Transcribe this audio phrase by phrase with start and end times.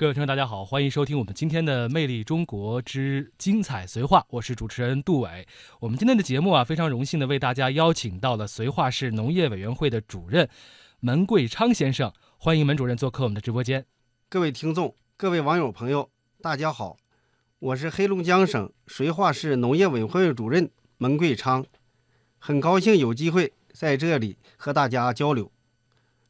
[0.00, 5.46] 各位听众，大家好，欢迎收听我们今天的《魅力中国之精彩绥化》，我是主持人杜伟。
[5.78, 10.48] 我们今天的节目啊，非常荣幸的为大家邀请到了绥化市农业委员会的主任
[11.00, 13.84] 门贵昌先生，欢迎门主任做客我们的直播间。
[14.30, 16.08] 各位听众、各位网友朋友，
[16.40, 16.96] 大家好，
[17.58, 21.66] 我是黑龙江省绥化市农业委员会主任门贵昌，
[22.38, 25.52] 很高兴有机会在这里和大家交流。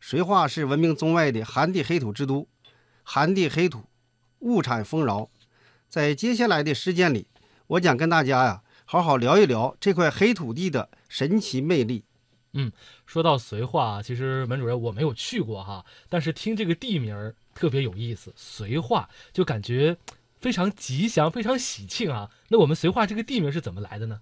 [0.03, 2.49] 绥化是闻名中外的寒地黑土之都。
[3.03, 3.85] 寒地黑土，
[4.41, 5.29] 物产丰饶。
[5.89, 7.27] 在接下来的时间里，
[7.67, 12.05] 我想跟大家呀好好聊一聊这块黑土地的神奇魅力。
[12.53, 12.73] 嗯，
[13.07, 19.97] 说到绥化，其实门主任我没有去过哈，但是听这个地名特别有意思，绥化就感觉
[20.41, 22.31] 非常吉祥、非常喜庆啊。
[22.49, 24.21] 那我们绥化这个地名是怎么来的呢？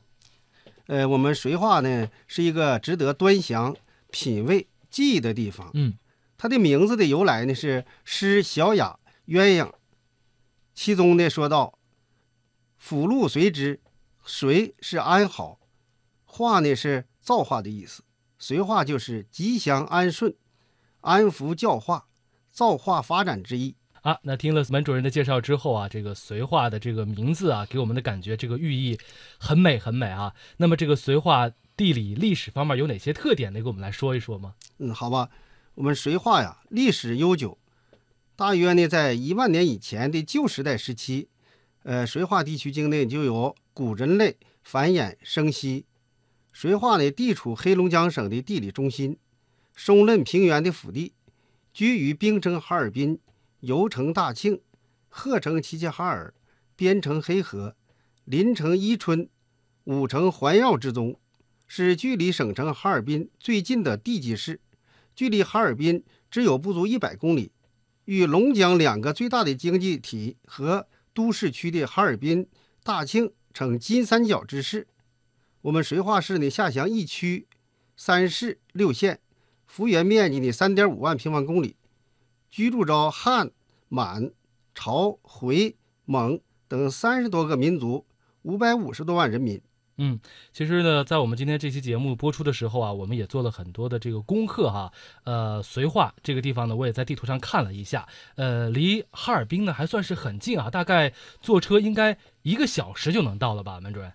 [0.87, 3.77] 呃，我们绥化呢是一个值得端详、
[4.11, 5.71] 品味、记忆的地方。
[5.75, 5.95] 嗯。
[6.39, 9.73] 它的名字的由来呢是诗小雅鸳鸯，
[10.73, 11.77] 其中呢说到
[12.79, 13.81] ：“福禄随之，
[14.25, 15.59] 随是安好，
[16.25, 18.05] 化呢是造化的意思，
[18.39, 20.37] 随化就是吉祥安顺、
[21.01, 22.07] 安福教化、
[22.53, 28.97] 造化发展之意。”啊，那听了门主任的介绍之后啊，这个绥化的这个名字啊，给我们的感觉这个寓意
[29.39, 30.33] 很美很美啊。
[30.59, 33.53] 那么这个绥化地理历史方面有哪些特点？
[33.53, 34.55] 能给我们来说一说吗？
[34.79, 35.29] 嗯，好吧。
[35.79, 37.57] 我们绥化呀，历史悠久，
[38.35, 41.29] 大约呢在一万年以前的旧时代时期，
[41.85, 45.87] 呃，绥化地区境内就有古人类繁衍生息。
[46.53, 49.19] 绥化呢地处黑龙江省的地理中心，
[49.77, 51.13] 松嫩平原的腹地，
[51.73, 53.21] 居于冰城哈尔滨、
[53.61, 54.61] 油城大庆、
[55.09, 56.35] 鹤城齐齐哈尔、
[56.75, 57.77] 边城黑河、
[58.25, 59.29] 临城伊春、
[59.85, 61.21] 五城环绕之中，
[61.69, 64.59] 是距离省城哈尔滨最近的地级市。
[65.19, 67.51] 距离哈尔滨只有不足一百公里，
[68.05, 72.47] 与龙江两个最大的经济体和都市区的哈尔滨、
[72.85, 74.87] 大庆呈金三角之势。
[75.63, 77.49] 我们绥化市呢，下辖一区、
[77.97, 79.19] 三市、六县，
[79.67, 81.75] 幅员面积呢三点五万平方公里，
[82.49, 83.51] 居住着汉、
[83.89, 84.31] 满、
[84.73, 85.75] 朝、回、
[86.05, 88.07] 蒙等三十多个民族，
[88.43, 89.61] 五百五十多万人民。
[90.01, 90.21] 嗯，
[90.53, 94.93] 其实呢，在我们今天这期节目播出的时候啊，我们也做了很多的这个功课哈。
[95.25, 104.13] 呃，绥化这个地方呢，我也在地图上看了一下，呃，离哈尔滨呢还算是很近啊，大概坐车应该一个小时就能到了吧，门主任？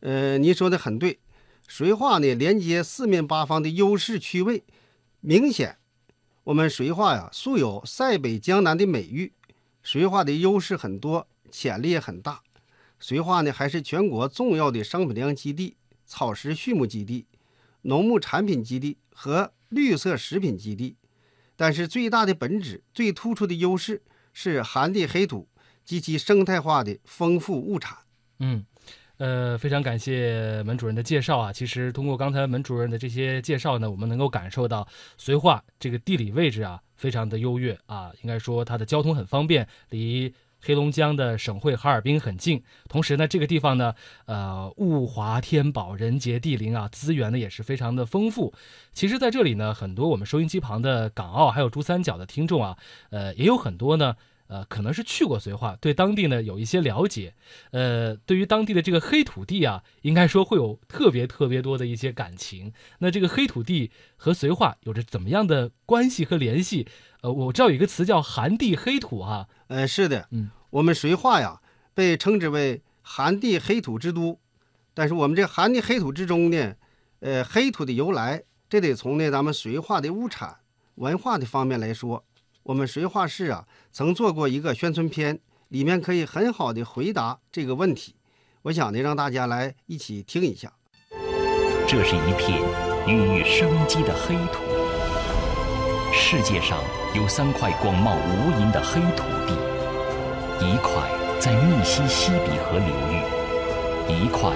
[0.00, 1.20] 呃，您说的很对，
[1.68, 4.64] 绥化呢连接四面八方的优势区位
[5.20, 5.78] 明显。
[6.42, 9.32] 我们绥化呀，素有“塞北江南”的美誉，
[9.82, 12.42] 绥化的优势很多，潜力也很大。
[13.06, 15.76] 绥化呢，还是全国重要的商品粮基地、
[16.06, 17.26] 草食畜牧基地、
[17.82, 20.96] 农牧产品基地和绿色食品基地。
[21.54, 24.00] 但是最大的本质、最突出的优势
[24.32, 25.46] 是寒地黑土
[25.84, 27.98] 及其生态化的丰富物产。
[28.38, 28.64] 嗯，
[29.18, 31.52] 呃，非常感谢门主任的介绍啊。
[31.52, 34.88] 其实通过刚才门主任的这些介绍呢，我们能够感受到
[35.20, 38.10] 绥化这个地理位置啊，非常的优越啊。
[38.22, 40.32] 应该说它的交通很方便，离。
[40.64, 43.94] 黑龙江的省会哈尔滨很近，同时呢，这个地方呢，
[44.24, 48.54] 呃，物华天宝，人杰地灵啊，资源呢也是非常的丰富。
[48.94, 52.78] 其实，在这里呢，很多我们收音机旁的港澳还有珠三角的听众啊，
[53.10, 54.16] 呃，也有很多呢，
[54.54, 57.34] 呃，可能是去过绥化，对当地呢有一些了解。
[57.72, 62.72] 呃，对于当地的这个黑土地啊，应该说会有特别特别多的一些感情。
[63.00, 66.86] 那这个黑土地和绥化有着怎么样的关系和联系？
[67.22, 69.48] 呃，我知道有一个词叫“寒地黑土”哈。
[69.66, 71.60] 呃，是的，嗯，我们绥化呀，
[71.92, 74.38] 被称之为寒地黑土之都。
[74.94, 76.76] 但是我们这寒地黑土之中呢，
[77.18, 80.58] 呃，黑土的由来，这得从呢咱们绥化的物产
[80.94, 82.24] 文化的方面来说。
[82.64, 85.38] 我们绥化市啊，曾做过一个宣传片，
[85.68, 88.14] 里面可以很好的回答这个问题。
[88.62, 90.72] 我想呢，让大家来一起听一下。
[91.86, 92.62] 这是一片
[93.06, 94.62] 孕育生机的黑土，
[96.12, 96.82] 世界上。
[97.14, 99.54] 有三块广袤无垠的黑土地，
[100.58, 100.90] 一块
[101.38, 103.22] 在密西西比河流域，
[104.08, 104.50] 一块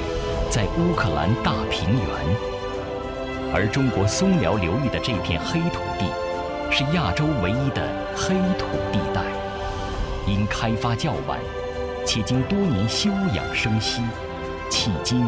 [0.50, 3.54] 在乌克兰大平原。
[3.54, 6.10] 而中国松辽流域的这片黑土地，
[6.70, 7.82] 是亚洲唯一的
[8.14, 9.22] 黑土地带。
[10.26, 11.38] 因开发较晚，
[12.04, 14.02] 且经多年休养生息，
[14.70, 15.24] 迄今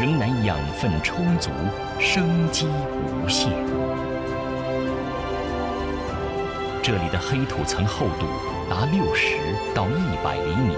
[0.00, 1.50] 仍然养分充足，
[2.00, 3.52] 生机无限。
[6.82, 8.26] 这里的黑土层厚度
[8.68, 9.36] 达六十
[9.72, 10.76] 到一百厘米，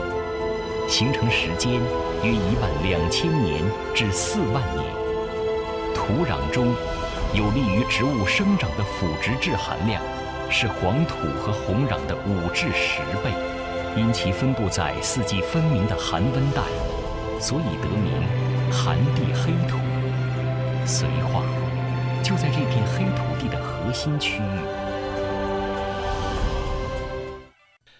[0.86, 1.72] 形成时间
[2.22, 3.62] 约一万两千年
[3.94, 4.84] 至四万年。
[5.94, 6.74] 土壤中
[7.34, 10.00] 有利于植物生长的腐殖质含量
[10.48, 13.32] 是黄土和红壤的五至十倍，
[13.96, 16.62] 因其分布在四季分明的寒温带，
[17.40, 18.12] 所以得名
[18.70, 19.76] “寒地黑土”。
[20.86, 21.42] 绥化
[22.22, 24.58] 就在这片黑土地的核心区域。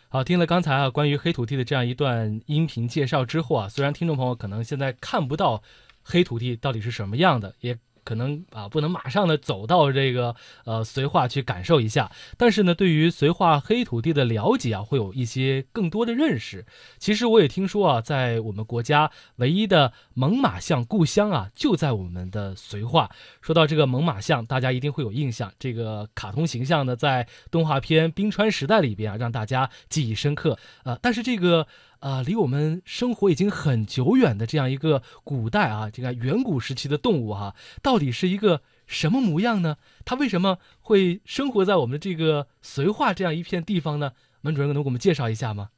[0.09, 5.61] 好，听了刚才啊关于黑土地的这样一段音频介绍之后啊，虽然听众朋友可能现在看不到
[6.05, 7.77] 黑土地到底是什么样的，也。
[8.05, 10.35] 可能啊，不能马上的走到这个
[10.65, 16.65] 呃绥化去感受一下，但是呢，对于绥化黑土地的了解啊，会有一些更多的认识。
[16.99, 23.11] 其实我也听说啊，在我们国家唯一的猛犸象故乡啊，就在我们的绥化。
[23.41, 30.59] 说到这个猛犸象，大家一定会有印象，这个卡通形象呢，在动画片《冰川时代》里边啊，让大家记忆深刻。
[30.85, 31.67] 呃，但是这个。
[32.05, 39.79] 啊，离我们生活已经很久远的这样一个古代啊，这个远古时期的动物哈，到底是一个什么模样呢？
[40.05, 44.13] 它为什么会生活在我们的这个绥化这样一片地方呢？
[44.43, 45.71] 门主任能给我们介绍一下吗？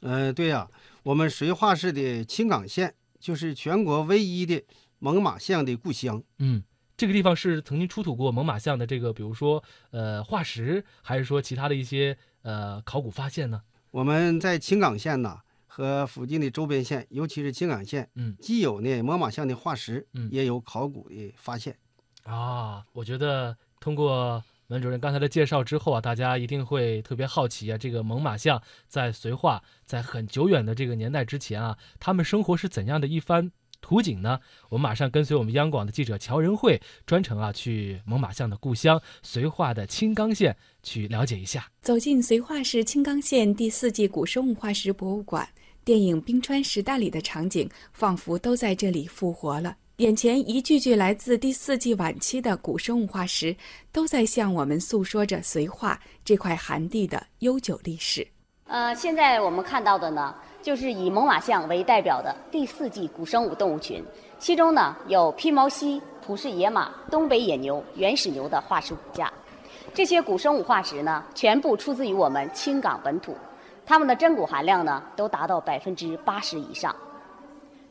[0.00, 0.68] 嗯，对呀，
[1.02, 4.62] 我们绥化市的青冈县就是全国唯一的
[4.98, 6.22] 猛犸象的故乡。
[6.40, 6.62] 嗯，
[6.94, 13.62] 这个地方是曾经出土过猛犸象的这个，比如说呃化石，还是说其他的一些呃考古发现呢？
[13.90, 21.76] 我们在青冈县呐和附近的周边县，尤其是青冈县，嗯，既有呢猛犸象的化石，嗯，也有考古的发现。
[22.24, 33.50] 啊，我觉得通过文主任刚才的介绍之后啊，大家一定会特别好奇啊，这个猛犸象在绥化，在很久远的这个年代之前啊，他们生活是怎样的一番？
[33.80, 34.40] 图景呢？
[34.68, 41.70] 我们马上跟随我们央广的记者乔仁慧，专程啊去猛犸象的故乡绥化的青冈县去了解一下。
[41.80, 45.48] 走进绥化市青冈县第四纪古生物化石博物馆，
[45.84, 49.76] 电影《冰川时代》里的场景仿佛都在这里复活了。
[49.96, 53.56] 眼前一具具来自第四纪晚期的古生物化石，
[53.90, 58.24] 都在向我们诉说着绥化这块寒地的悠久历史。
[58.68, 60.34] 呃，现在我们看到的呢。
[60.60, 64.04] 就是以猛犸象为代表的第四纪古生物动物群，
[64.40, 69.32] 其中呢有披毛犀、普氏野马、东北野牛、原始牛的化石骨架。
[69.94, 73.34] 这些古生物化石呢，全部出自于我们青冈本土，
[73.86, 76.94] 它们的真骨含量呢都达到百分之八十以上。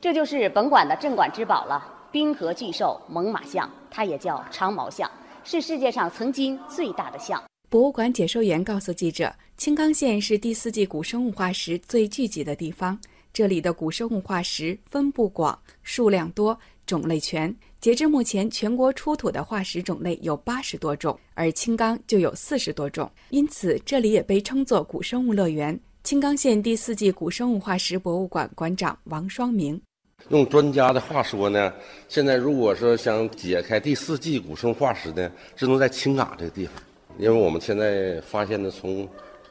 [0.02, 5.10] 这就是本馆的镇馆之宝了——冰河巨兽猛犸象，它也叫长毛象，
[5.46, 7.42] 是世界上曾经最大的象。
[7.70, 12.98] 博物馆解说员告诉记者，青冈县是第四纪古生物化石最聚集的地方。
[13.34, 17.54] 这里的古生物化石分布广、数量多、种类全。
[17.82, 23.10] 截至目前，全国出土的化石种类有八十多种，而青冈就有四十多种。
[23.32, 25.78] 因此，这里也被称作古生物乐园。
[26.04, 29.82] 青冈县第四纪古生物化石博物馆馆长王双明
[30.30, 31.74] 用专家的话说呢，
[32.08, 36.76] 现在如果说想解开第四纪古生物化石呢，只能在青冈这个地方。
[37.18, 39.08] 因为我们现在发现的，从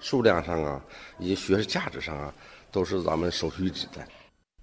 [0.08, 0.80] 数量上啊，
[1.18, 2.32] 以及学术价值上啊，
[2.70, 4.06] 都是咱们首屈一指的。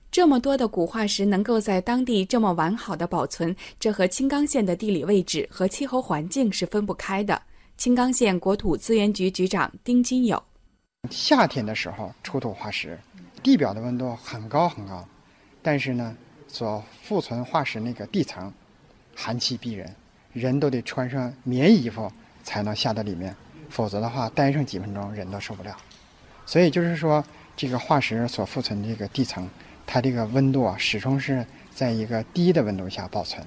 [0.09, 7.41] 这么多的古化石能够在当地这么完好的保存，这和青冈县的地理位置和气候环境是分不开的。
[7.75, 10.41] 青冈县国土资源局局长丁金友：
[11.11, 12.97] 夏天的时候出土化石，
[13.43, 15.05] 地表的温度很高很高，
[15.61, 16.15] 但是呢，
[16.47, 18.49] 所富存化石那个地层
[19.13, 19.93] 寒气逼人，
[20.31, 22.09] 人都得穿上棉衣服。
[22.45, 23.33] 才能下到里面，
[23.73, 25.75] 否则的话待上几分钟人都受不了。
[26.45, 27.23] 所以就是说，
[27.57, 29.49] 这个化石所附存的这个地层，
[29.87, 31.43] 它这个温度啊，始终是
[31.73, 33.43] 在一个低的温度下保存。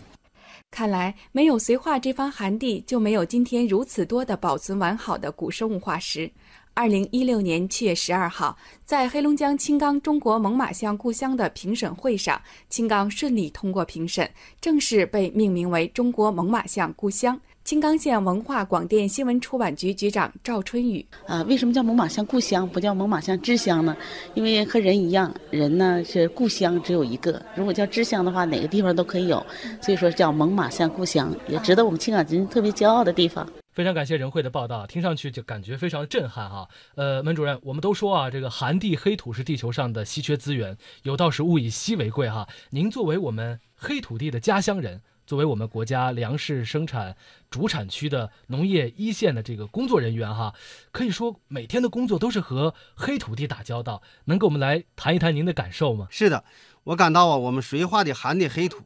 [0.72, 6.28] 看来，没有绥化这方寒地，就没有今天如此多的保存完好的古生物化石。
[6.74, 14.28] 二零一六年七月十二号，在黑龙江青冈中国猛犸象故乡的评审会上，青冈顺利通过评审，
[14.60, 17.40] 正式被命名为中国猛犸象故乡。
[17.66, 23.96] 青冈县文化广电新闻出版局局长赵春雨啊，为什么叫猛犸象故乡，不叫猛犸象之乡呢？
[24.34, 29.44] 因为和人一样，人呢是故乡只有一个，如果叫之乡的话，哪个地方都可以有，
[29.82, 33.44] 所以说叫猛犸象故乡，也值得我们青冈人特别骄傲的地方。
[33.72, 36.68] 非常感谢任慧的报道，听上去就感觉非常震撼哈。
[36.94, 42.46] 呃，门主任，我们都说啊，这个寒地黑土是地球上的稀缺资源，有道是物以稀为贵哈。
[42.70, 45.00] 您作为我们黑土地的家乡人。
[45.26, 47.16] 作为我们国家粮食生产
[47.50, 50.54] 主产区的农业一线的这个工作人员哈，
[50.92, 54.00] 可以说每天的工作都是和黑土地打交道。
[54.26, 56.06] 能给我们来谈一谈您的感受吗？
[56.10, 56.44] 是的，
[56.84, 58.84] 我感到啊，我们绥化的寒地黑土，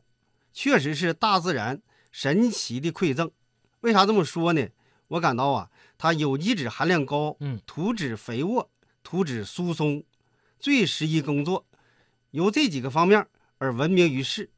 [0.52, 3.30] 确实是大自然神奇的馈赠。
[3.82, 4.66] 为啥这么说呢？
[5.08, 8.70] 我感到啊，它有机质含量高，嗯，土质肥沃，
[9.02, 10.04] 土质疏松，
[10.58, 11.66] 最适宜工作，
[12.30, 13.26] 由这几个方面
[13.58, 14.48] 而闻名于世。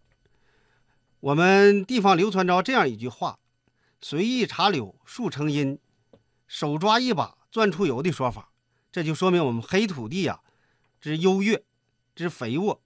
[1.23, 3.39] 我们地方流传着这样一句话
[4.03, 5.79] ：“随意插柳树成荫，
[6.49, 8.51] 手抓一把钻出油”的说法，
[8.91, 10.41] 这就说明我们黑土地呀
[11.01, 11.63] 之优越、
[12.17, 12.83] 之肥沃，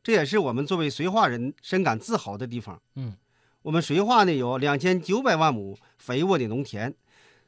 [0.00, 2.80] 这也是我们作为绥化人深感自豪的地方。
[2.94, 3.16] 嗯，
[3.62, 6.94] 我们绥化呢有两千九百万亩肥沃的农田，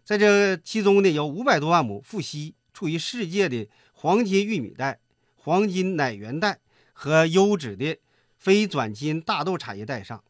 [0.03, 4.99] 在这其中呢有五百多万亩富硒，处于世界的黄金玉米带、
[5.37, 6.59] 黄金奶源带
[6.93, 7.99] 和优质的
[8.45, 10.23] 非转基因大豆产业带上，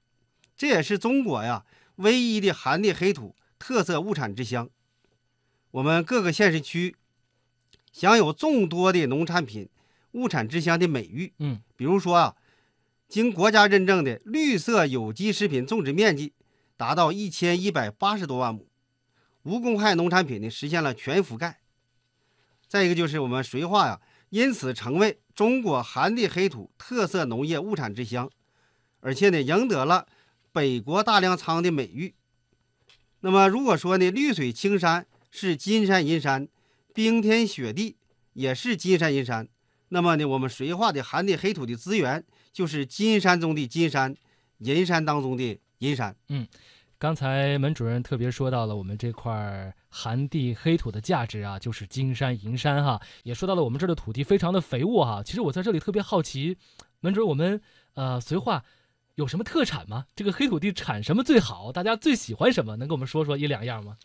[0.56, 1.64] 这也是中国呀
[1.96, 4.70] 唯一的寒地黑土特色物产之乡。
[5.72, 6.94] 我们各个县市区
[7.90, 9.68] 享有众多的农产品
[10.12, 11.32] 物产之乡的美誉。
[11.40, 12.36] 嗯，比如说啊，
[13.08, 16.34] 经国家认证的绿色有机食品种植面积
[16.76, 18.68] 达到一千一百八十多万亩，
[19.42, 21.58] 无公害农产品呢实现了全覆盖。
[22.68, 28.30] 再一个就是我们绥化呀，因此成为中国寒地黑土特色农业物产之乡，
[29.00, 30.06] 而且呢赢得了
[30.52, 32.14] 北国大粮仓的美誉。
[33.20, 36.46] 那么如果说呢绿水青山是金山银山，
[36.92, 37.96] 冰天雪地
[38.34, 39.48] 也是金山银山，
[39.88, 44.14] 那么呢我们绥化的寒地黑土的资源就是金山中的金山，
[44.58, 46.14] 银山当中的银山。
[46.28, 46.46] 嗯
[47.04, 55.22] 刚才门主任特别说到了我们这块寒地黑土的价值啊，就是金山银山哈，也说到了我们这儿的土地非常的肥沃哈。
[55.22, 56.56] 其实我在这里特别好奇，
[57.00, 57.60] 门主任，我们
[57.92, 58.64] 呃绥化
[59.16, 60.06] 有什么特产吗？
[60.16, 61.70] 这个黑土地产什么最好？
[61.70, 62.76] 大家最喜欢什么？
[62.76, 63.98] 能给我们说说一两样吗？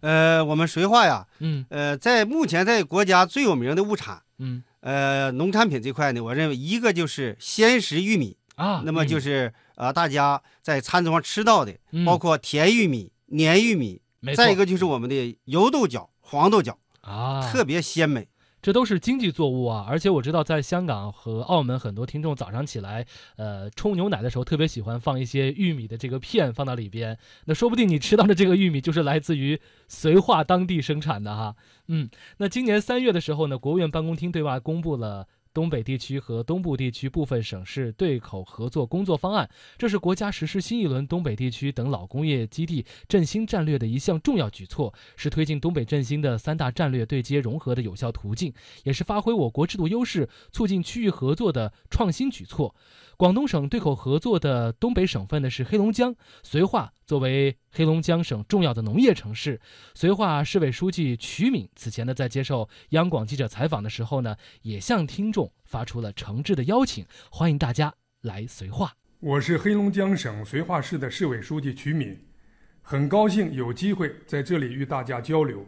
[0.00, 9.50] 呃，我们绥化呀，嗯呃，在目前在国家最有名的物产，嗯呃，农产品这块呢，我认为一个就是鲜食玉米，啊，那么就玉米
[9.82, 14.00] 是呃大家在餐桌上吃到的，嗯包括甜玉米、黏玉米，
[14.36, 18.28] 再一个就是我们的油豆角、黄豆角，啊，特别鲜美。
[18.62, 27.18] 这都是经济作物啊，而且我知道在香港和澳门，很多听众早上起来，呃，冲牛奶的时候特别喜欢放一些玉米的这个片放到里边。
[27.46, 29.60] 那说不定你吃到的这个玉米就是来自于
[29.90, 31.56] 绥化当地生产的哈。
[31.88, 35.26] 嗯，那今年三月的时候呢，国务院办公厅对外公布了。
[35.52, 48.52] 东北地区和东部地区部分省市对口合作工作方案，这是国家实施新一轮东北地区等老工业基地振兴战略的一项重要举措，是推进东北振兴的三大战略对接融合的有效途径。
[48.84, 52.74] 也是发挥我国制度优势、促进区域合作的创新举措。
[53.16, 59.60] 广东省对口合作的东北省份呢是黑龙江，绥化作为黑龙江省重要的农业城市，
[59.94, 68.92] 绥化市委书记瞿敏此前呢在接受央广记者采访的时候呢，也向听众发出了诚挚的邀请，欢迎大家来绥化。
[69.20, 72.18] 我是黑龙江省绥化市的市委书记曲敏，
[72.82, 75.64] 很高兴有机会在这里与大家交流。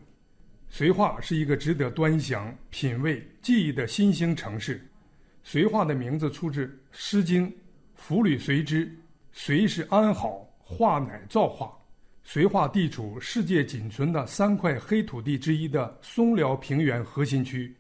[0.71, 4.85] 绥化是一个值得端详、品味、记忆的新兴城市。
[5.47, 7.49] 绥化的名字出自《诗经》
[7.95, 8.93] ：“夫履随之。”
[9.33, 11.73] 绥是安好，化乃造化。
[12.27, 17.77] 绥化地处世界仅存的三块黑土地之一的松辽平原核心区，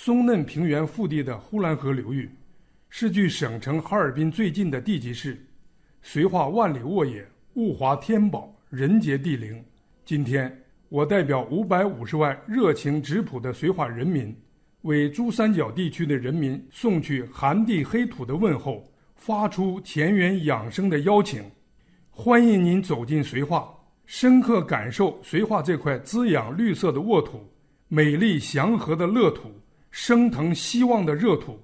[0.00, 2.30] 松嫩平原腹地的呼兰河流域，
[2.88, 5.36] 是距省城哈尔滨最近的地级市。
[6.04, 9.60] 绥化万里沃野，物华天宝，人杰地灵。
[10.04, 10.56] 今天，
[10.88, 14.32] 我代表五百五十万热情质朴的绥化人民，
[14.82, 21.42] 为珠三角地区的人民送去寒地黑土的问候，发出田园养生的邀请。
[22.12, 23.68] 欢迎您走进绥化，
[24.06, 27.44] 深刻感受绥化这块滋养绿色的沃土、
[27.88, 29.50] 美丽祥和的乐土、
[30.00, 31.58] 升腾希望的热土，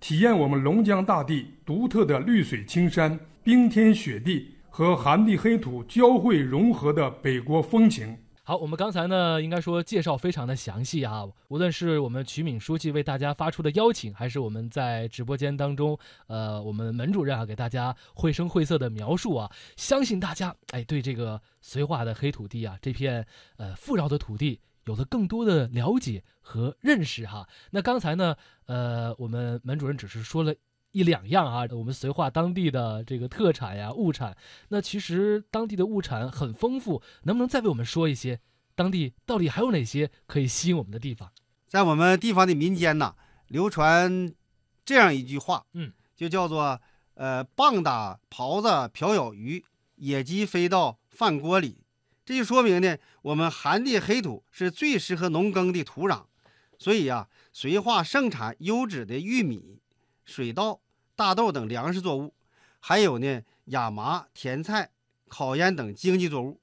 [0.00, 8.18] 体验我们龙江大地独特的绿水青山、冰天雪地和寒地黑土交汇融合的北国风情。
[8.42, 11.22] 好，我们刚才呢，应该说介绍非常的详细啊。
[11.46, 23.24] 无论是我们瞿敏书记为大家发出的邀请，还是我们在直播间当中，呃，我们门主任啊给大家绘声绘色的描述啊，相信大家哎对这个绥化的黑土地啊这片
[23.56, 27.46] 呃富饶的土地有了更多的了解和认识哈。
[27.70, 30.54] 那刚才呢，呃，我们门主任只是说了。
[30.92, 34.34] 一两样啊，我们绥化当地的这个特产呀、物产，
[34.68, 38.40] 那其实当地的物产很丰富，能不能再为我们说一些？
[38.74, 41.30] 当地到底还有哪些可以吸引我们的地方？
[41.68, 43.14] 在我们地方的民间呐，
[43.48, 44.32] 流传
[44.86, 46.80] 这样一句话，嗯，就叫做
[47.12, 49.62] “呃，棒打狍子瓢舀鱼，
[49.96, 51.84] 野鸡飞到饭锅里”。
[52.26, 56.24] 这就说明呢，我们寒地黑土是最适合农耕的土壤，
[56.76, 59.80] 所以呀、绥化盛产优质的玉米、
[60.24, 60.80] 水稻、
[61.14, 62.34] 大豆等粮食作物，
[62.80, 64.90] 还有呢亚麻、甜菜、
[65.28, 66.60] 烤烟等经济作物。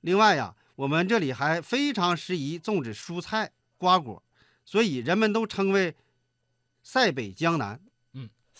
[0.00, 4.22] 另外呀，我们这里还非常适宜种植蔬菜、瓜果，
[4.64, 5.94] 所以人们都称为
[6.82, 7.78] “塞北江南”。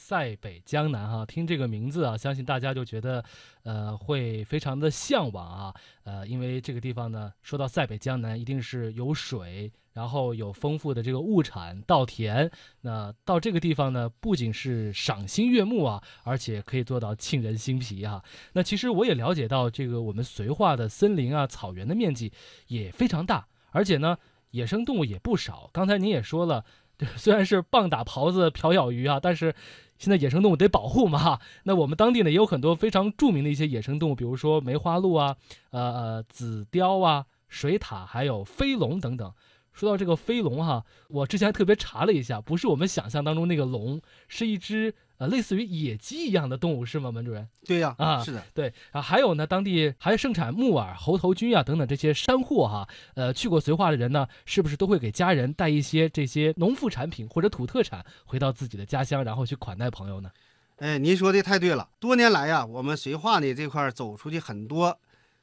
[0.06, 3.24] 塞北江南哈，听这个名字啊，相信大家就觉得，
[3.62, 12.50] 呃，会非常的向往啊，呃，因为这个地方呢，说到塞北江南，一定是有水，然后有丰富的这个物产稻田，
[12.82, 18.22] 那到这个地方呢，不仅是赏心悦目啊，而且可以做到沁人心脾哈。
[18.52, 22.30] 那其实我也了解到，这个我们绥化的森林啊、草原的面积
[22.66, 24.18] 也非常大，而且呢，
[24.50, 25.70] 野生动物也不少。
[25.72, 26.62] 刚才您也说了。
[27.16, 29.52] 虽然是棒打狍子瓢舀鱼啊，但是
[29.98, 31.40] 现在野生动物得保护嘛哈。
[31.64, 35.36] 那我们当地呢也有很多非常著名的一些野生动物，比如说梅花鹿啊、
[35.70, 39.32] 呃呃紫貂啊、水獭，还有飞龙等等。
[39.72, 44.94] 说到这个飞龙哈，我之前特别查了一下，不是我们想象当中那个龙，是一只。
[45.18, 47.48] 呃，类似于野鸡一样的动物是吗，门主任？
[47.64, 52.88] 对呀，啊，是的，对啊，还有呢，当地还盛产木耳、猴头菌啊等等这些山货哈。
[53.14, 60.30] 呃，去过绥化的人呢，是不是都会给家人带一些这些农副产品或者土特产回到自己的家乡，然后去款待朋友呢？
[60.78, 61.88] 哎，您说的太对了。
[62.00, 64.98] 多年来呀，我们绥化呢这块走出去很多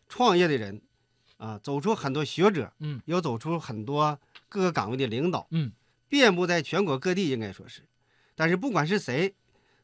[0.10, 0.82] 创业的人，
[1.38, 5.72] 啊，走出很多学者，嗯，又走出很多各个岗位的领导，嗯，
[6.10, 7.84] 遍布在全国各地，应该说是。
[8.36, 9.34] 但是不管是谁。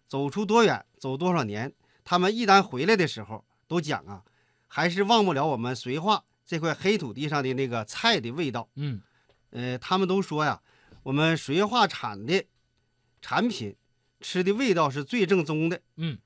[0.08, 1.74] 走出多远，走多少年，
[2.04, 4.24] 他们一旦回来的时候，都讲啊，
[4.68, 8.70] 还是忘不了我们绥化这块黑土地上的那个菜的味道。
[8.76, 9.02] 嗯，
[9.50, 10.62] 呃，他们都说呀，
[11.04, 12.46] 我们绥化产的
[13.22, 13.76] 产品，
[14.22, 15.82] 吃的味道是最正宗的。
[15.98, 16.18] 嗯，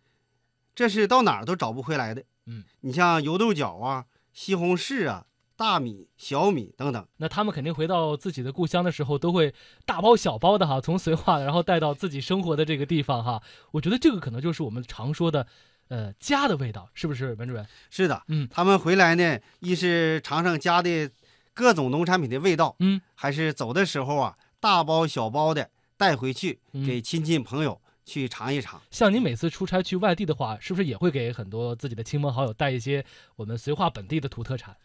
[0.76, 2.24] 这是到哪儿都找不回来的。
[2.46, 5.26] 嗯，你像油豆角啊，西红柿啊。
[5.62, 9.54] 大米、小米等等，那他们肯定回到自己的故乡的时候，都会
[9.86, 13.44] 大包小包的哈，从绥化然后带到自己生活的这个地方哈。
[13.70, 15.46] 我觉得这个可能就是我们常说的，
[15.90, 17.64] 呃，家的味道，是不是，文主任？
[17.92, 21.12] 是的，嗯，他们回来呢，一是尝尝家的
[21.54, 28.82] 各种农产品的味道，嗯，还是走的时候啊，大包小包的带回去给亲戚朋友去尝一尝。
[28.90, 34.76] 像您每次出差去外地的话，是不是也会给很多自己的亲朋好友带一些我们绥化本地的土特产？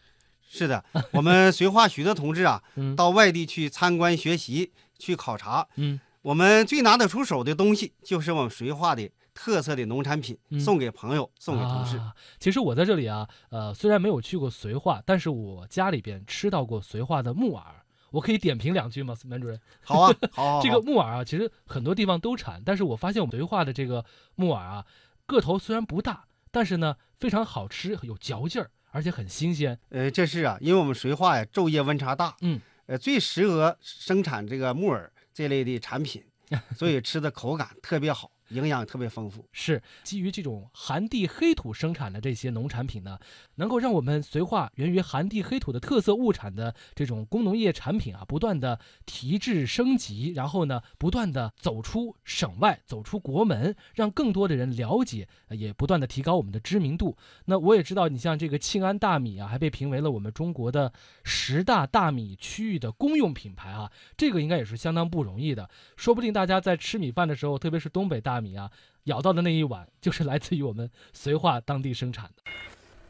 [0.49, 2.63] 是的，我们 绥化许多同志啊，
[2.95, 5.67] 到外地去参观学习、去考察。
[5.75, 12.01] 嗯，我们最拿得出手的东西，就是我们绥化的特色的农产品，送给朋友，送给同事。
[12.39, 19.59] 其实我在这里啊，呃，虽然没有去过绥化，但是我家里边吃到过绥化的木耳，我可以点评两句吗，门主任？
[19.83, 20.61] 好啊，好。
[20.63, 24.85] 这个木耳啊，其实很多地方都产，但是我发现我们绥化的这个木耳啊，
[25.25, 28.71] 个头虽然不大，但是呢，非常好吃，有嚼劲儿。
[28.97, 36.23] 而且很新鲜，呃，这是啊，因为我们绥化呀，昼夜温差大，嗯，呃，最适合生产这个木耳这类的产品，
[36.75, 38.31] 所以吃的口感特别好。
[38.49, 43.19] 营养特别丰富，是基于这种寒地黑土生产的这些农产品呢，
[43.55, 57.17] 能够让我们绥化源于寒地黑土的特色物产的这种工农业产品啊，不断的提质升级，然后呢，不断的走出省外，走出国门，让更多的人了解，也不断的提高我们的知名度。
[57.45, 65.69] 那我也知道，你像这个庆安大米啊，还被评为了我们中国的十大大米区域的公用品牌啊，这个应该也是相当不容易的。
[65.97, 68.36] 说不定大家在吃米饭的时候，特别是东北大。
[68.37, 68.69] 大米啊，
[69.05, 72.43] 咬到的那一碗就是来自于我们绥化当地生产的。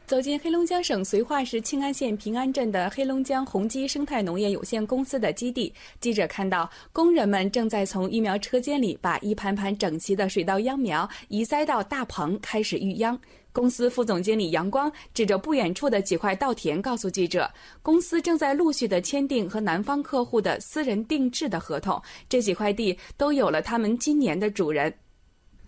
[0.06, 13.20] 走进黑龙江省绥化市庆安县平安镇的黑龙江宏基生态农业有限公司的基地，记者看到工人们正在从育苗车间里把一盘盘整齐的水稻秧苗移栽到大棚，开始育秧。
[13.52, 17.50] 公司副总经理杨光指着不远处的几块稻田，告诉记者，
[17.82, 24.90] 公司正在陆续的签订和南方客户的私人定制的合同，这几块地都有了他们今年的主人。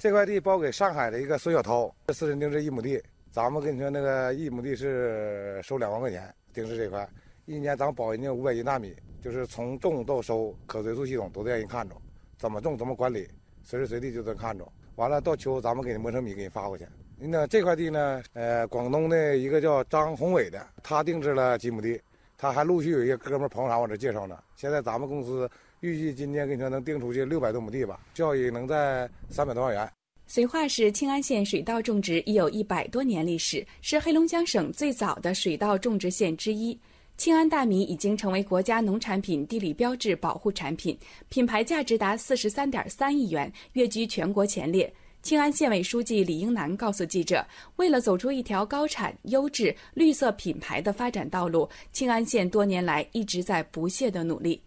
[0.01, 2.99] 这块地包给上海的一个孙小涛，私人定制一亩地。
[3.31, 7.07] 咱们跟你说，那个一亩地是收两万块钱，定制这块，
[7.45, 11.95] 一年咱保人家五百斤大米，就是从种到收，可追溯系统都得让人看着，
[12.39, 13.29] 怎么种怎么管理，
[13.63, 14.67] 随时随地就能看着。
[14.97, 16.87] 完了到秋，咱们给磨成米，给你发过去。
[17.19, 22.01] 那这块地呢，呃，广东的一个叫张宏伟的，他定制了几亩地，
[22.39, 24.39] 他还陆续有一些哥们朋友啥往这介绍呢。
[24.57, 25.47] 现在咱们公司。
[25.81, 29.91] 预计今天跟你说能定出去六百多亩地吧，效益能在三百多万元。
[30.29, 36.79] 绥化市庆安县水稻种植已有一百多年历史，是黑龙江省最早的水稻种植县之一。
[37.17, 40.97] 庆安大米已经成为国家农产品地理标志保护产品，
[41.31, 44.93] 品牌价值达四十三点三亿元，跃居全国前列。
[45.23, 47.45] 庆安县委书记李英南告诉记者，
[47.77, 54.63] 为了走出一条高产、优质、绿色品牌的发展道路，庆安县多年来一直在不懈的努力。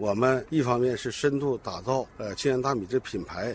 [0.00, 3.54] 我们一方面是深度打造呃庆安大米这品牌，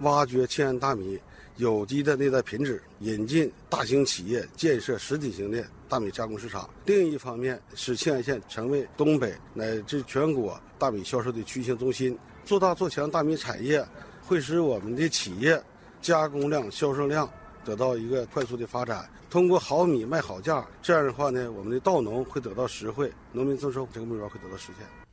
[0.00, 1.18] 挖掘庆安大米
[1.56, 13.82] 有机的内在品质，引进大型企业，建设实体型的大米加工市场；另一方面，使庆安县成为东北乃至全国大米销售的区域性中心，做大做强大米产业，
[14.20, 15.58] 会使我们的企业
[16.02, 17.26] 加工量、销售量
[17.64, 19.08] 得到一个快速的发展。
[19.30, 25.05] 通过好米卖好价，这样的话呢，我们的稻农会得到实惠，农民增收这个目标会得到实现。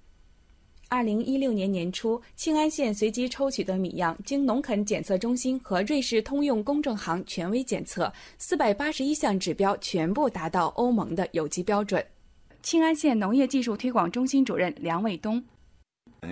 [0.94, 12.06] 二零一六年年初，庆安县随机抽取的米样经农垦检测中心和瑞士通用公证行权威检测，四百八十一项指标全部达到欧盟的有机标准。
[12.62, 15.44] 庆安县农业技术推广中心主任梁卫东：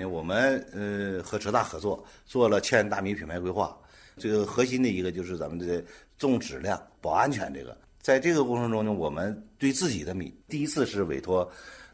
[0.07, 3.75] 我们呃和浙大合作做了庆安大米品牌规划，
[4.17, 5.83] 这个核心的一个就是咱们的
[6.19, 7.75] 重质量、保安全这个。
[7.99, 11.51] 在这个过程中呢，我们对自己的米第一次是委托。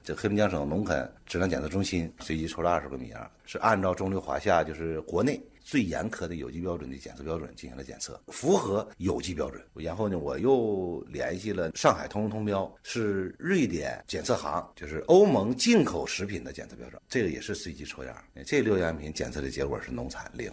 [0.08, 9.62] 这黑龙江省农垦质量检测中心随机抽了二十个米样，是按照中流华夏就是国内最严苛的有机标准的检测标准进行了检测，符合有机标准。
[9.74, 18.16] 然后呢，我又联系了上海通用通标，是瑞典检测行，就是欧盟进口食品的检测标准，这个也是随机抽样。
[18.46, 20.50] 这六样品检测的结果是农残零。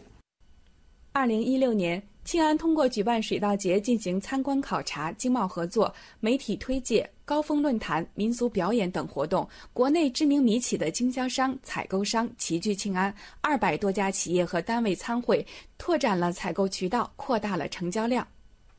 [1.16, 2.02] 二零一六年。
[2.24, 15.46] 庆安通过举办水稻节进行参观考察、经贸合作、媒体推介、高峰论坛、民俗表演等活动，国内知名米企的经销商、采购商齐聚庆安，二百多家企业和单位参会，
[15.76, 18.26] 拓展了采购渠道，扩大了成交量。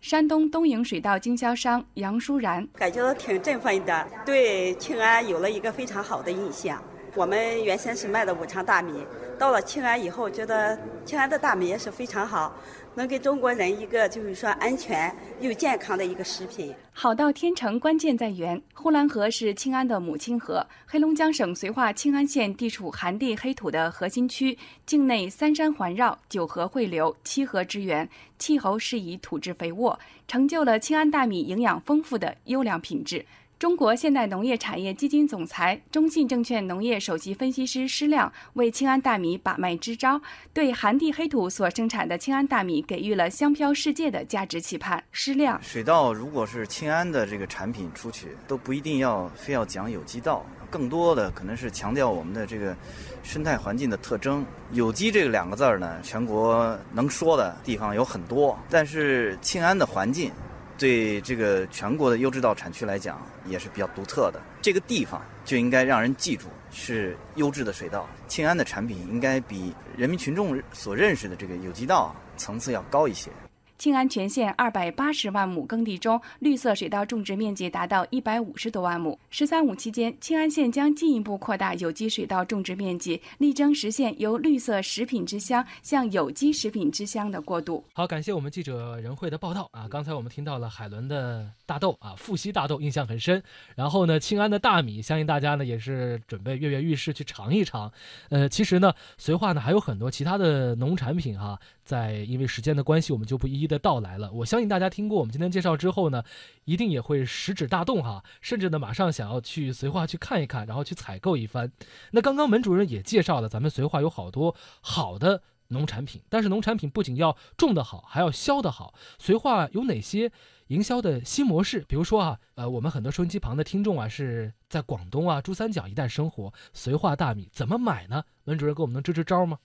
[0.02, 6.84] 山东东营水稻经销商杨淑然感觉到挺振奋的，对庆安有了一个非常好的印象。
[7.16, 8.94] 我们原先是卖的五常大米，
[9.40, 12.54] 到了庆安以后，觉得庆安的大米也是非常好。
[12.94, 16.74] 能给中国人一个就是说安全又健康的一个食品。
[16.92, 18.62] 好到天成，关键在源。
[18.74, 29.98] 呼兰河是庆安的母亲河，黑龙江省绥化庆安县地处寒地黑土的核心区，境内三山环绕，九河汇流，七河之源，气候适宜，土质肥沃，
[30.28, 33.26] 成就了庆安大米营养丰富的优良品质。
[33.58, 40.20] 中国现代农业产业基金总裁、中信证券农业首席分析师施亮为庆安大米把脉支招，
[40.54, 45.02] 对寒地黑土所生产的庆安大米给予了香飘世界的价值期盼。
[45.14, 52.76] 施亮，水稻如果是庆安的这个产品出去，都不一定要非要讲有机稻，更多的可能是强调我们的这个
[53.24, 54.46] 生态环境的特征。
[54.74, 60.30] 有机这两个字儿呢，全国能说的地方有很多，但是庆安的环境。
[60.78, 64.42] 对这个全国的优质稻产区来讲，也是比较独特的。
[64.62, 68.08] 这个地方就应该让人记住是优质的水稻。
[68.28, 73.30] 庆安的产品应该比人民群众所认识的这个有机稻层次要高一些。
[73.78, 79.20] 庆安全县二百八十万亩耕地中，绿色水稻种植面积达到一百五十多万亩。
[79.30, 87.84] “十三五”期间，庆安县将进一步扩大有机水稻种植面积，力争实现由绿色食品之乡向有机食品之乡的过渡。
[87.94, 89.88] 好，感谢我们记者任慧的报道啊！
[89.90, 93.44] 刚才我们听到了海伦的大豆啊，富硒大豆印象很深。
[93.76, 97.92] 然后呢，庆安的大米，相信大家呢也是准备跃跃欲试去尝一尝。
[98.30, 101.60] 呃，其实呢，绥化呢还有很多其他的农产品哈。
[101.84, 104.32] 在因为时间的关系，我们就不一一的到来了。
[104.32, 106.24] 我相信大家听过我们今天介绍之后呢，
[106.66, 111.72] 一定也会食指大动哈，甚至呢马上想要去绥化去看一看，然后去采购一番。
[112.12, 118.94] 那刚刚门主任也介绍了，咱们绥化有好多好的农产品，但是农产品不仅要种得好，还要销得好。
[119.20, 120.32] 绥化有哪些
[120.68, 121.86] 营销的新模式？
[121.88, 128.24] 比如说啊，呃，我们很多收音机旁的听众啊是在广东啊珠三角一带生活，绥化大米怎么买呢？
[128.44, 129.58] 门主任给我们能支支招吗？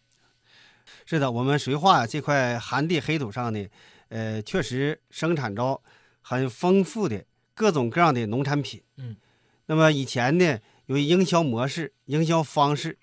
[1.06, 3.66] 是的，我们绥化这块寒地黑土上呢，
[4.08, 5.80] 呃，确实生产着
[6.20, 7.24] 很丰富的
[7.54, 8.82] 各种各样的农产品。
[8.96, 9.16] 嗯，
[9.66, 12.96] 那么以前呢，由于营销模式、营销方式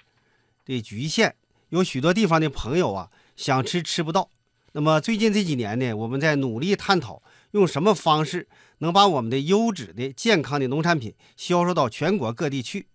[0.66, 1.36] 的局限，
[1.70, 4.30] 有许多地方的朋友啊想吃吃不到。
[4.74, 7.22] 那么最近这几年呢，我们在努力探讨
[7.52, 8.48] 用什么方式
[8.78, 12.88] 能把我们的优质的、健康的农产品销售到全国各地去。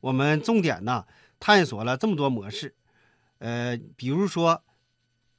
[0.00, 1.04] 我们重点呢
[1.38, 2.74] 探索了这么多模式。
[3.38, 4.62] 呃，比如说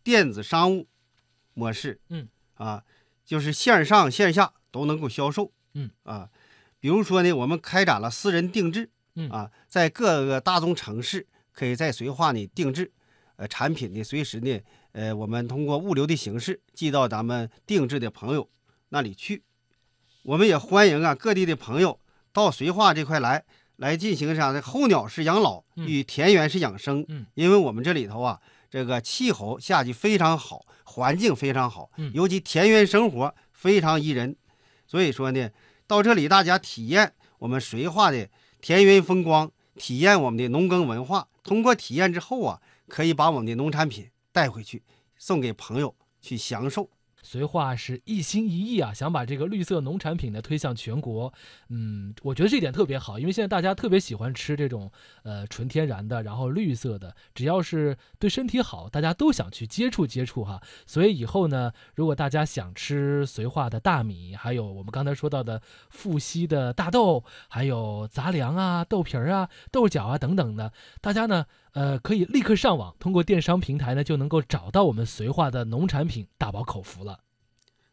[0.03, 0.87] 电子商务
[1.53, 2.83] 模式，嗯，啊，
[3.25, 6.29] 就是线上线下都能够销售，嗯，啊，
[6.79, 12.91] 比如说呢，我们开展了私人定制，嗯，啊，在各个大中城市可以在绥化呢定制，
[13.35, 14.59] 呃，产品呢随时呢，
[14.93, 18.49] 呃，我们通过物流的形式寄到咱们定制的朋友
[18.89, 19.43] 那里去。
[20.23, 21.99] 我们也欢迎啊各地的朋友
[22.31, 23.45] 到绥化这块来。
[23.79, 28.39] 来进行啥的候鸟式养老与田园式养生，嗯，因为我们这里头啊，
[28.69, 34.35] 这个气候夏季非常好，环境非常好，嗯，尤其田园生活非常宜人，
[34.85, 35.49] 所以说呢，
[35.87, 38.27] 到这里大家体验我们绥化的
[38.59, 44.83] 田园风光，体验我们的农耕文化，通过体验之后啊，可以把我们的农产品带回去，
[45.17, 46.89] 送给朋友去享受。
[47.23, 51.33] 绥化是一心一意啊，想把这个绿色农产品呢推向全国。
[51.69, 54.91] 嗯，我觉得这点特别好，因为现在大家特别喜欢吃这种
[55.23, 60.61] 呃纯天然的，然后绿色的，只要是对身体好，大家都想去接触接触哈。
[60.85, 77.19] 所以以后呢，如果大家想吃绥化的大米，还有我们刚才说到的富硒的大豆，还有杂粮啊、豆皮儿啊、豆角啊等等的，大家呢呃可以立刻上网，通过电商平台呢就能够找到我们绥化的农产品，大饱口福了。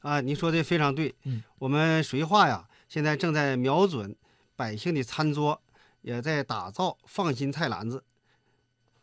[0.00, 1.14] 啊，您说的非常对。
[1.24, 4.14] 嗯，我们绥化呀，现在正在瞄准
[4.54, 5.60] 百姓的餐桌，
[6.02, 8.04] 也在打造放心菜篮子。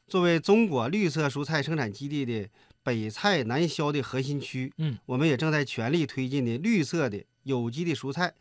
[0.08, 2.50] 作为中国绿色蔬菜生产基地的
[2.84, 8.34] 北菜南销的核心区，嗯，我们也正在全力推进的绿色的有机的蔬菜，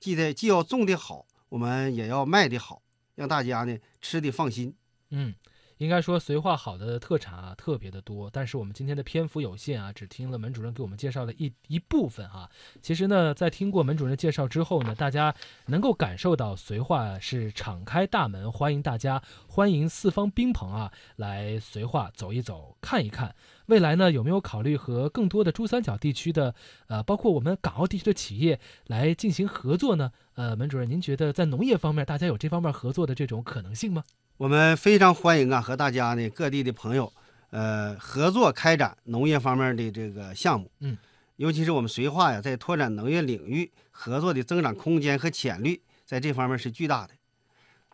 [0.00, 2.82] 既在既要种的好，我们也要卖的好，
[3.14, 4.74] 让大家呢吃的放心。
[5.10, 5.34] 嗯。
[5.78, 8.28] 应该说，绥化好的特产啊，特别的多。
[8.32, 12.50] 但是我们今天的篇幅有限啊，只听了门主任给我们介绍了一一部分啊。
[12.82, 15.32] 其实呢，在听过门主任介绍之后呢，大家
[15.66, 23.36] 能够感受到绥化是敞开大门，欢迎大家，欢迎四方宾朋啊来绥化走一走，看一看。
[23.66, 26.56] 未来呢，有没有考虑和更多的珠三角地区的，
[26.88, 30.10] 呃，包括我们港澳地区的企业来进行合作呢？
[30.34, 34.02] 呃，门主任，您觉得在农业方面，大家有这方面合作的这种可能性吗？
[34.38, 37.12] 我们非常欢迎啊，和大家呢各地的朋友，
[37.50, 40.70] 呃，合作开展农业方面的这个项目。
[40.78, 40.96] 嗯，
[41.34, 47.14] 尤其是我们绥化呀，在拓展农业领域合作的增长空间和潜力，在这方面是巨大的。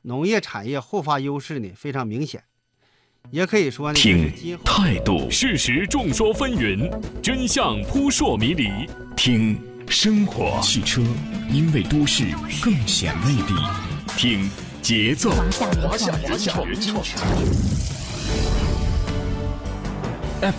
[0.02, 2.44] 农业产业后发优势呢非常明显，
[3.30, 4.30] 也可以说呢，听
[4.66, 6.90] 态度，事实众说纷纭，
[7.22, 8.68] 真相扑朔迷离。
[9.16, 11.00] 听生活，汽车
[11.48, 12.24] 因为都市
[12.62, 13.54] 更显魅力。
[14.08, 14.50] 听。
[14.84, 17.00] 节奏，华夏华夏人潮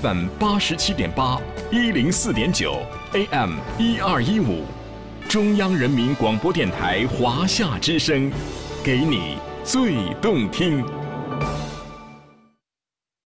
[0.01, 1.39] ，FM 八十七点八，
[1.71, 2.79] 一零四点九
[3.13, 4.63] ，AM 一二一五，
[5.29, 8.31] 中央人民广播电台华夏之声，
[8.83, 10.83] 给你最动听。